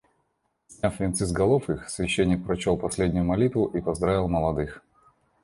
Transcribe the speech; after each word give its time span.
Сняв 0.67 0.99
венцы 0.99 1.27
с 1.27 1.31
голов 1.31 1.69
их, 1.69 1.87
священник 1.87 2.43
прочел 2.43 2.75
последнюю 2.75 3.23
молитву 3.23 3.67
и 3.67 3.81
поздравил 3.81 4.27
молодых. 4.27 4.81